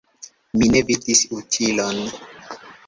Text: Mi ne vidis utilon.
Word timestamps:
Mi 0.61 0.69
ne 0.75 0.81
vidis 0.89 1.23
utilon. 1.41 2.05